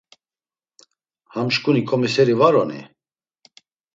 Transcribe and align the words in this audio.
“Ham 1.33 1.47
şǩuni 1.55 1.81
ǩomiseri 1.89 2.35
var 2.39 2.53
oni?” 2.61 2.81